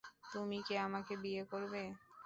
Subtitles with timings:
[0.31, 1.81] তুমি কি আমাকে বিয়ে করবে?